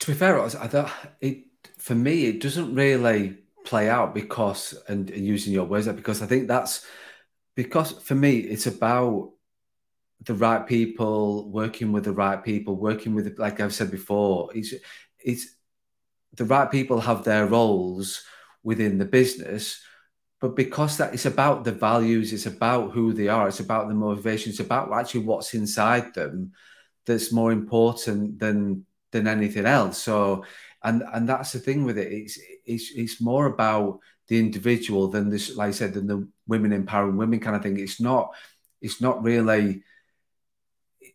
[0.00, 1.44] To be fair, I thought it
[1.78, 6.26] for me it doesn't really play out because and, and using your words because I
[6.26, 6.86] think that's
[7.54, 9.32] because for me it's about
[10.24, 14.74] the right people working with the right people working with like I've said before it's
[15.18, 15.54] it's
[16.34, 18.22] the right people have their roles
[18.62, 19.82] within the business
[20.40, 23.94] but because that it's about the values it's about who they are it's about the
[23.94, 26.52] motivation it's about actually what's inside them
[27.06, 29.98] that's more important than than anything else.
[29.98, 30.44] So
[30.82, 32.12] and and that's the thing with it.
[32.12, 36.72] It's it's it's more about the individual than this like i said than the women
[36.72, 37.78] empowering women kind of thing.
[37.78, 38.34] It's not
[38.80, 39.82] it's not really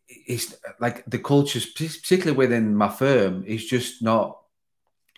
[0.08, 4.40] it's like the cultures particularly within my firm is just not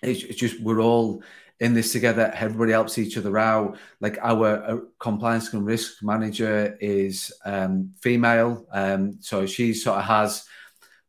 [0.01, 1.23] it's, it's just we're all
[1.59, 2.31] in this together.
[2.35, 3.77] Everybody helps each other out.
[3.99, 10.05] Like our uh, compliance and risk manager is um, female, um, so she sort of
[10.05, 10.45] has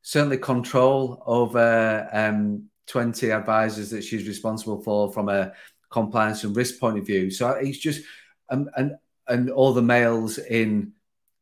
[0.03, 5.53] certainly control over um, 20 advisors that she's responsible for from a
[5.91, 7.31] compliance and risk point of view.
[7.31, 8.03] So it's just
[8.49, 8.93] um, and
[9.27, 10.93] and all the males in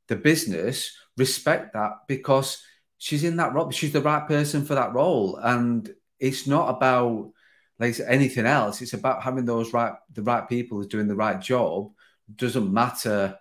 [0.09, 2.62] the business respect that because
[2.98, 3.70] she's in that role.
[3.70, 7.32] She's the right person for that role, and it's not about
[7.78, 11.40] like anything else, it's about having those right the right people who's doing the right
[11.40, 11.92] job.
[12.34, 13.38] Doesn't matter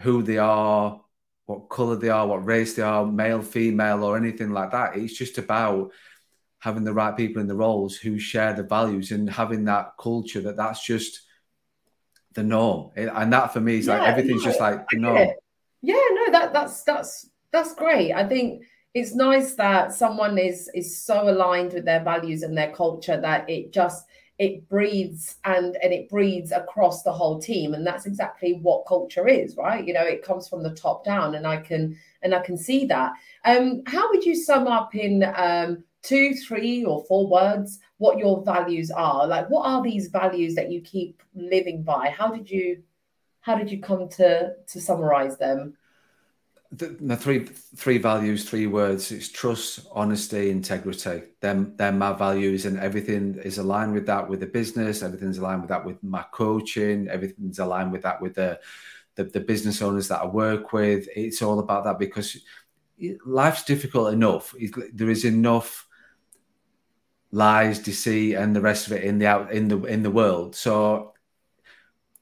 [0.00, 1.00] who they are,
[1.46, 4.96] what color they are, what race they are, male, female, or anything like that.
[4.96, 5.92] It's just about
[6.58, 10.40] having the right people in the roles who share the values and having that culture
[10.42, 11.22] that that's just
[12.34, 12.90] the norm.
[12.96, 15.28] And that for me is yeah, like everything's just like the norm.
[15.82, 18.12] Yeah, no, that that's that's that's great.
[18.12, 18.64] I think
[18.94, 23.48] it's nice that someone is is so aligned with their values and their culture that
[23.48, 24.06] it just
[24.38, 27.74] it breathes and and it breeds across the whole team.
[27.74, 29.86] And that's exactly what culture is right?
[29.86, 32.86] You know it comes from the top down and i can and i can see
[32.86, 33.12] that.
[33.44, 38.42] Um how would you sum up in um two three or four words what your
[38.42, 39.26] values are?
[39.26, 42.08] Like what are these values that you keep living by?
[42.10, 42.82] How did you
[43.42, 45.76] how did you come to to summarize them
[46.72, 49.10] the, the, three three values, three words.
[49.10, 51.22] It's trust, honesty, integrity.
[51.40, 55.02] Them they're my values, and everything is aligned with that with the business.
[55.02, 57.08] Everything's aligned with that with my coaching.
[57.08, 58.60] Everything's aligned with that with the
[59.16, 61.08] the, the business owners that I work with.
[61.16, 62.36] It's all about that because
[63.26, 64.54] life's difficult enough.
[64.92, 65.88] There is enough
[67.32, 70.54] lies, deceit, and the rest of it in the out in the in the world.
[70.54, 71.14] So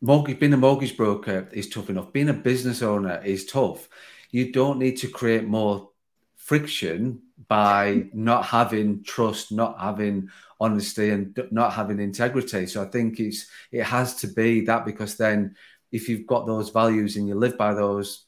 [0.01, 2.15] mortgage being a mortgage broker is tough enough.
[2.15, 3.91] Being a business owner is tough
[4.31, 5.91] you don't need to create more
[6.37, 10.29] friction by not having trust, not having
[10.61, 12.67] honesty, and not having integrity.
[12.67, 15.57] So I think it's it has to be that because then
[15.93, 18.27] if you've got those values and you live by those,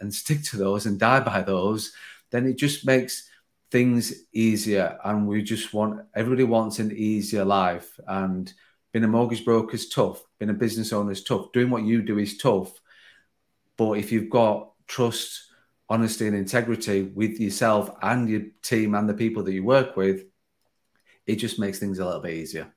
[0.00, 1.92] and stick to those and die by those,
[2.30, 3.28] then it just makes
[3.70, 4.98] things easier.
[5.04, 7.98] And we just want everybody wants an easier life.
[8.06, 8.52] And
[8.92, 12.02] being a mortgage broker is tough, being a business owner is tough, doing what you
[12.02, 12.72] do is tough.
[13.76, 15.44] But if you've got trust,
[15.88, 20.24] honesty, and integrity with yourself and your team and the people that you work with,
[21.26, 22.72] it just makes things a little bit easier.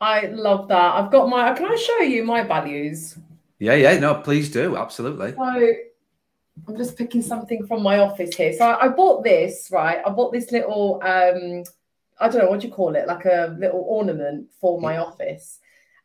[0.00, 0.94] I love that.
[0.94, 1.52] I've got my.
[1.52, 3.18] Can I show you my values?
[3.58, 3.98] Yeah, yeah.
[3.98, 4.76] No, please do.
[4.76, 5.32] Absolutely.
[5.32, 5.74] So
[6.68, 8.52] I'm just picking something from my office here.
[8.54, 10.00] So I, I bought this, right?
[10.04, 11.00] I bought this little.
[11.04, 11.64] um
[12.22, 15.58] I don't know what do you call it, like a little ornament for my office.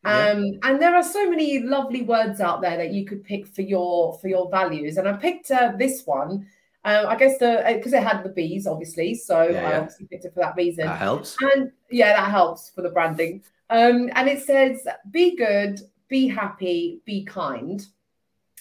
[0.06, 0.58] Um, yeah.
[0.62, 4.18] and there are so many lovely words out there that you could pick for your
[4.18, 4.96] for your values.
[4.96, 6.46] And I picked uh, this one.
[6.84, 9.14] Um, I guess the because uh, it had the bees, obviously.
[9.14, 10.86] So yeah, I obviously picked it for that reason.
[10.86, 11.36] That helps.
[11.40, 13.42] And yeah, that helps for the branding.
[13.68, 17.84] Um, and it says, "Be good, be happy, be kind."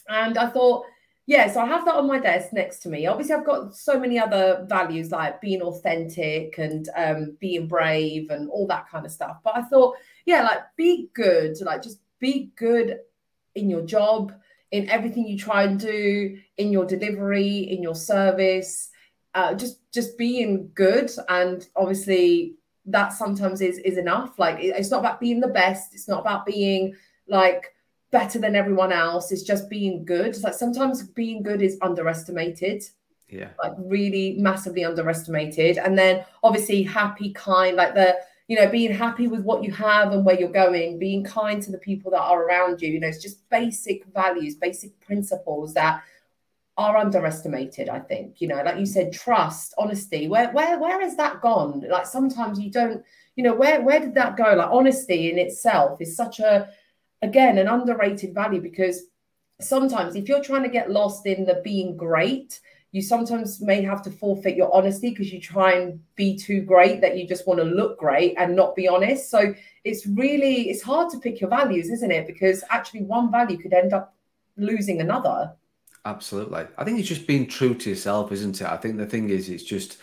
[0.08, 0.86] And I thought,
[1.28, 3.08] yeah, so I have that on my desk next to me.
[3.08, 8.48] Obviously, I've got so many other values like being authentic and um, being brave and
[8.50, 9.38] all that kind of stuff.
[9.44, 13.00] But I thought, yeah, like be good, like just be good
[13.54, 14.34] in your job,
[14.72, 18.90] in everything you try and do, in your delivery, in your service,
[19.34, 21.12] uh, just just being good.
[21.30, 24.38] And obviously, that sometimes is is enough.
[24.40, 25.94] Like it's not about being the best.
[25.94, 26.96] It's not about being
[27.28, 27.74] like
[28.12, 29.32] better than everyone else.
[29.32, 30.28] It's just being good.
[30.28, 32.84] It's like sometimes being good is underestimated.
[33.30, 33.50] Yeah.
[33.62, 35.78] Like really massively underestimated.
[35.78, 40.12] And then obviously happy, kind, like the you know, being happy with what you have
[40.12, 42.90] and where you're going, being kind to the people that are around you.
[42.90, 46.04] You know, it's just basic values, basic principles that
[46.78, 48.42] are underestimated, I think.
[48.42, 50.28] You know, like you said, trust, honesty.
[50.28, 51.84] Where where where has that gone?
[51.90, 53.04] Like sometimes you don't,
[53.36, 54.54] you know, where where did that go?
[54.54, 56.70] Like honesty in itself is such a
[57.22, 59.04] again an underrated value because
[59.62, 62.60] sometimes if you're trying to get lost in the being great
[62.96, 67.02] you sometimes may have to forfeit your honesty because you try and be too great
[67.02, 69.30] that you just want to look great and not be honest.
[69.30, 69.54] So
[69.84, 72.26] it's really it's hard to pick your values, isn't it?
[72.26, 74.16] Because actually one value could end up
[74.56, 75.52] losing another.
[76.06, 76.68] Absolutely.
[76.78, 78.68] I think it's just being true to yourself, isn't it?
[78.68, 79.98] I think the thing is it's just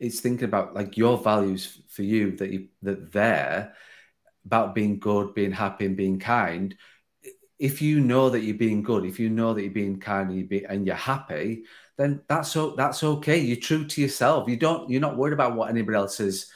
[0.00, 3.74] it's thinking about like your values for you that you that there
[4.46, 6.74] about being good, being happy and being kind.
[7.58, 10.38] If you know that you're being good, if you know that you're being kind and,
[10.38, 11.64] you be, and you're happy,
[11.98, 13.38] then that's that's okay.
[13.38, 14.48] You're true to yourself.
[14.48, 14.88] You don't.
[14.88, 16.50] You're not worried about what anybody else is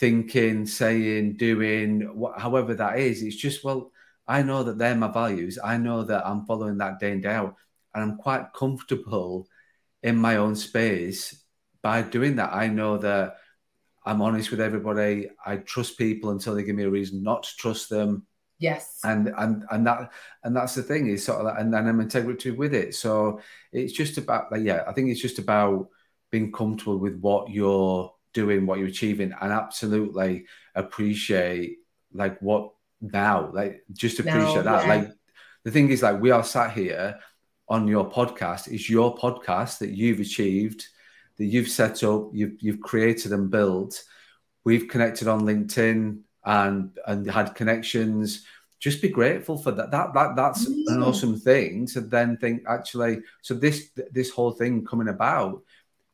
[0.00, 3.22] thinking, saying, doing, what, however that is.
[3.22, 3.92] It's just well,
[4.26, 5.58] I know that they're my values.
[5.62, 7.54] I know that I'm following that day in day out,
[7.94, 9.48] and I'm quite comfortable
[10.02, 11.42] in my own space
[11.80, 12.52] by doing that.
[12.52, 13.36] I know that
[14.04, 15.30] I'm honest with everybody.
[15.46, 18.26] I trust people until they give me a reason not to trust them.
[18.64, 19.00] Yes.
[19.04, 20.10] And and and that
[20.42, 22.94] and that's the thing is sort of that, and then I'm integrity with it.
[22.94, 23.40] So
[23.72, 25.88] it's just about like yeah, I think it's just about
[26.30, 31.76] being comfortable with what you're doing, what you're achieving, and absolutely appreciate
[32.14, 32.70] like what
[33.02, 34.86] now, like just appreciate that.
[34.86, 34.94] Yeah.
[34.94, 35.10] Like
[35.64, 37.18] the thing is, like we are sat here
[37.68, 38.72] on your podcast.
[38.72, 40.86] It's your podcast that you've achieved,
[41.36, 44.02] that you've set up, you've you've created and built.
[44.64, 48.44] We've connected on LinkedIn and and had connections
[48.80, 49.90] just be grateful for that.
[49.90, 54.84] That, that that's an awesome thing to then think actually so this this whole thing
[54.84, 55.62] coming about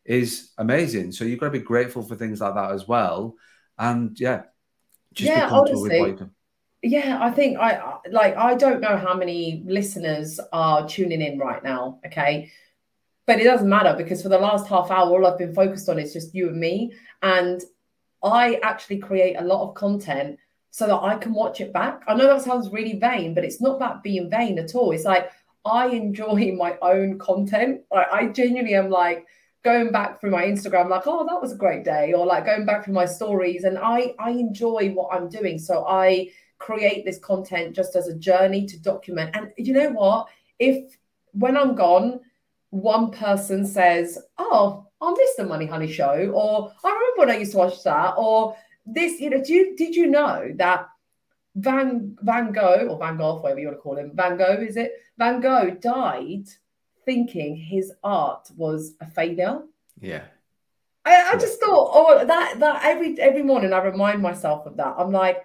[0.04, 1.12] is amazing.
[1.12, 3.34] So you've got to be grateful for things like that as well.
[3.76, 4.42] And yeah
[5.14, 6.30] just yeah, be comfortable honestly, with what you
[6.82, 11.62] yeah i think i like i don't know how many listeners are tuning in right
[11.62, 12.50] now okay?
[13.26, 15.98] But it doesn't matter because for the last half hour all i've been focused on
[15.98, 16.92] is just you and me.
[17.22, 17.62] And
[18.22, 20.38] I actually create a lot of content
[20.70, 22.02] so that I can watch it back.
[22.06, 24.92] I know that sounds really vain, but it's not about being vain at all.
[24.92, 25.30] It's like
[25.64, 27.82] I enjoy my own content.
[27.92, 29.26] I genuinely am like
[29.62, 32.64] going back through my Instagram, like, oh, that was a great day, or like going
[32.64, 33.64] back through my stories.
[33.64, 35.58] And I I enjoy what I'm doing.
[35.58, 39.34] So I create this content just as a journey to document.
[39.34, 40.28] And you know what?
[40.58, 40.96] If
[41.32, 42.20] when I'm gone,
[42.70, 47.38] one person says, Oh, I missed the Money Honey show, or I remember when I
[47.38, 50.88] used to watch that, or this, you know, do you, did you know that
[51.56, 54.76] Van Van Gogh or Van Gogh, whatever you want to call him, Van Gogh, is
[54.76, 54.92] it?
[55.18, 56.46] Van Gogh died
[57.04, 59.62] thinking his art was a failure.
[60.00, 60.22] Yeah.
[61.04, 64.94] I, I just thought, oh, that that every every morning I remind myself of that.
[64.98, 65.44] I'm like,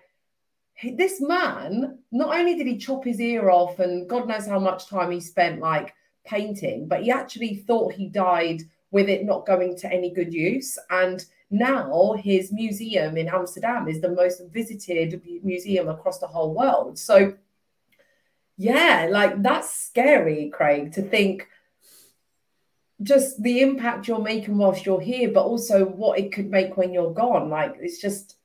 [0.84, 4.88] this man, not only did he chop his ear off and God knows how much
[4.88, 5.94] time he spent like
[6.26, 8.62] painting, but he actually thought he died
[8.96, 10.80] with it not going to any good use.
[10.90, 16.98] And now his museum in Amsterdam is the most visited museum across the whole world.
[16.98, 17.34] So,
[18.58, 21.50] yeah, like that's scary, Craig, to think
[23.04, 26.94] just the impact you're making whilst you're here, but also what it could make when
[26.94, 27.50] you're gone.
[27.50, 28.38] Like it's just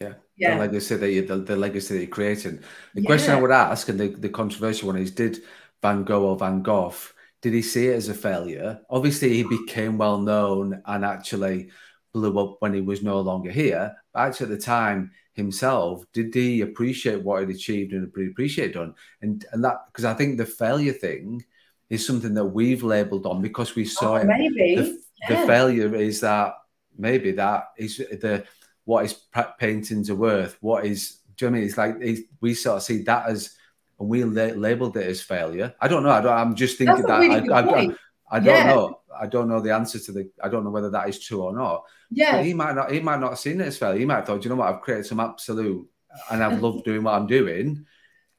[0.00, 0.54] yeah, yeah.
[0.54, 2.60] the legacy that you, the, the legacy that you're creating.
[2.94, 3.06] The yeah.
[3.06, 5.42] question I would ask, and the, the controversial one is, did
[5.82, 6.94] Van Gogh or Van Gogh
[7.40, 8.80] did he see it as a failure?
[8.90, 11.70] Obviously, he became well known and actually
[12.12, 13.94] blew up when he was no longer here.
[14.12, 18.94] But actually, at the time himself, did he appreciate what he'd achieved and appreciate done?
[19.22, 21.44] And and that because I think the failure thing
[21.90, 24.26] is something that we've labelled on because we saw oh, it.
[24.26, 25.40] Maybe the, yeah.
[25.40, 26.54] the, failure is that
[26.96, 28.44] maybe that is the
[28.84, 29.14] what his
[29.58, 30.56] paintings are worth.
[30.60, 31.68] What is do you know I mean?
[31.68, 33.54] It's like it's, we sort of see that as
[33.98, 35.74] and we la- labelled it as failure.
[35.80, 36.10] I don't know.
[36.10, 37.88] I don't, I'm just thinking that really I, I, I,
[38.30, 38.66] I, don't yeah.
[38.66, 39.00] know.
[39.18, 40.30] I don't know the answer to the.
[40.42, 41.84] I don't know whether that is true or not.
[42.10, 42.92] Yeah, but he might not.
[42.92, 43.98] He might not have seen it as failure.
[43.98, 44.72] He might have thought, you know what?
[44.72, 45.86] I've created some absolute,
[46.30, 47.86] and I've loved doing what I'm doing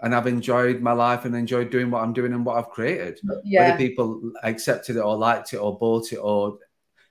[0.02, 3.20] and I've enjoyed my life and enjoyed doing what I'm doing and what I've created.
[3.44, 3.72] Yeah.
[3.72, 6.58] Whether people accepted it or liked it or bought it or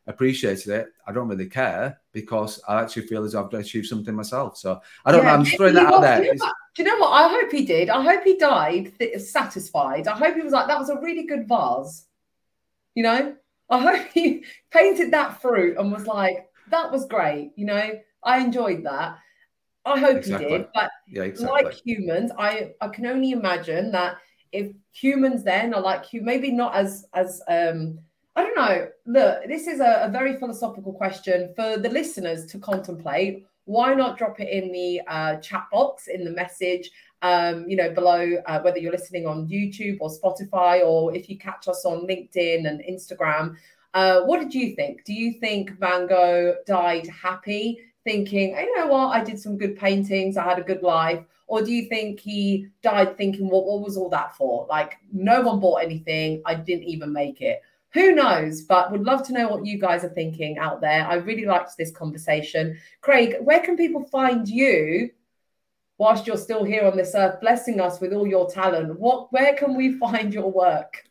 [0.09, 4.57] appreciated it, I don't really care because I actually feel as I've achieved something myself.
[4.57, 5.29] So I don't yeah.
[5.29, 5.35] know.
[5.35, 6.23] I'm just throwing that out there.
[6.23, 7.11] Do you know what?
[7.11, 7.91] I hope he did.
[7.91, 10.09] I hope he died satisfied.
[10.09, 12.07] I hope he was like, that was a really good vase.
[12.95, 13.37] You know,
[13.71, 17.53] I hope he painted that fruit and was like, that was great.
[17.57, 17.93] You know,
[18.25, 19.19] I enjoyed that.
[19.85, 20.49] I hope exactly.
[20.49, 20.69] he did.
[20.75, 21.65] But yeah, exactly.
[21.65, 24.19] like humans, I I can only imagine that
[24.53, 27.99] if humans then are like you, maybe not as as um
[28.39, 28.89] I don't know.
[29.05, 33.45] Look, this is a, a very philosophical question for the listeners to contemplate.
[33.65, 36.89] Why not drop it in the uh, chat box in the message?
[37.21, 41.37] Um, you know, below uh, whether you're listening on YouTube or Spotify, or if you
[41.37, 43.57] catch us on LinkedIn and Instagram.
[43.93, 45.05] Uh, what did you think?
[45.05, 47.81] Do you think Van Gogh died happy?
[48.05, 51.23] thinking, you know what, I did some good paintings, I had a good life?
[51.47, 54.67] Or do you think he died thinking, what, what was all that for?
[54.71, 57.61] Like, no one bought anything, I didn't even make it.
[57.95, 58.63] Who knows?
[58.63, 61.07] But would love to know what you guys are thinking out there.
[61.07, 62.79] I really liked this conversation.
[63.01, 65.11] Craig, where can people find you
[65.97, 68.99] whilst you're still here on this earth, blessing us with all your talent?
[68.99, 71.05] What, where can we find your work?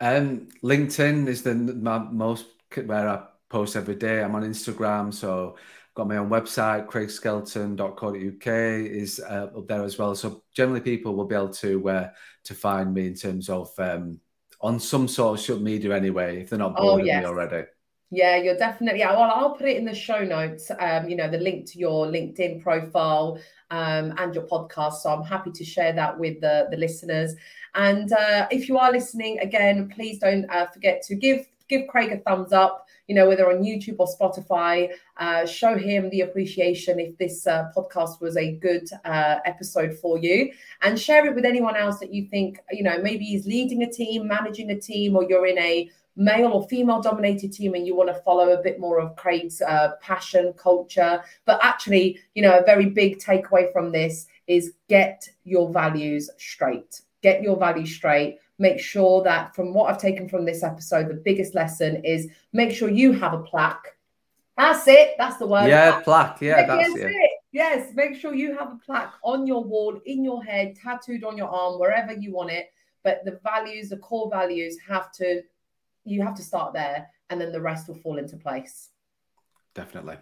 [0.00, 2.46] Um, LinkedIn is the my most
[2.86, 4.22] where I post every day.
[4.22, 5.56] I'm on Instagram, so
[5.94, 10.14] got my own website, craigskelton.co.uk is uh, up there as well.
[10.14, 12.10] So generally, people will be able to uh,
[12.44, 14.18] to find me in terms of um,
[14.62, 17.22] on some sort of social media anyway, if they're not oh, bored oh, yes.
[17.22, 17.66] me already.
[18.10, 19.00] Yeah, you're definitely.
[19.00, 20.70] Yeah, well, I'll put it in the show notes.
[20.78, 23.40] Um, you know, the link to your LinkedIn profile
[23.70, 24.96] um, and your podcast.
[24.96, 27.34] So I'm happy to share that with the the listeners.
[27.74, 32.12] And uh, if you are listening again, please don't uh, forget to give give Craig
[32.12, 36.98] a thumbs up you know, whether on YouTube or Spotify, uh, show him the appreciation
[37.00, 40.50] if this uh, podcast was a good uh, episode for you
[40.82, 43.90] and share it with anyone else that you think, you know, maybe he's leading a
[43.90, 47.96] team, managing a team, or you're in a male or female dominated team and you
[47.96, 51.22] want to follow a bit more of Craig's uh, passion, culture.
[51.44, 57.02] But actually, you know, a very big takeaway from this is get your values straight.
[57.22, 61.14] Get your values straight make sure that from what I've taken from this episode, the
[61.14, 63.98] biggest lesson is make sure you have a plaque.
[64.56, 65.16] That's it.
[65.18, 65.68] That's the word.
[65.68, 66.40] Yeah, plaque.
[66.40, 67.10] Yeah, that's it.
[67.10, 67.30] it.
[67.50, 71.36] Yes, make sure you have a plaque on your wall, in your head, tattooed on
[71.36, 72.72] your arm, wherever you want it.
[73.02, 75.42] But the values, the core values, have to
[76.04, 78.90] you have to start there, and then the rest will fall into place.
[79.74, 80.16] Definitely.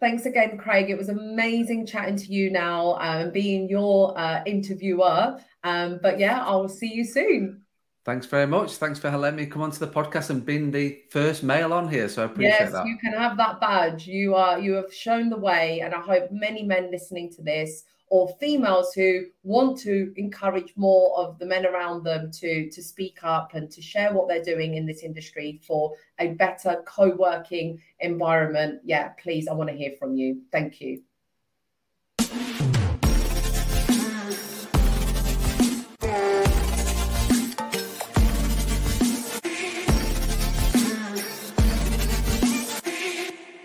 [0.00, 0.88] Thanks again, Craig.
[0.88, 5.38] It was amazing chatting to you now and um, being your uh, interviewer.
[5.64, 7.62] Um, but yeah, I will see you soon.
[8.04, 8.76] Thanks very much.
[8.76, 12.08] Thanks for letting me come onto the podcast and being the first male on here.
[12.08, 12.86] So I appreciate yes, that.
[12.86, 14.06] Yes, you can have that badge.
[14.06, 17.84] You are you have shown the way, and I hope many men listening to this
[18.10, 23.18] or females who want to encourage more of the men around them to to speak
[23.22, 28.80] up and to share what they're doing in this industry for a better co-working environment
[28.84, 31.00] yeah please i want to hear from you thank you